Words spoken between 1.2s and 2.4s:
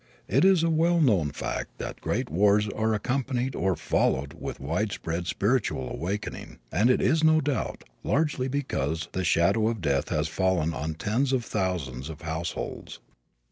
fact that great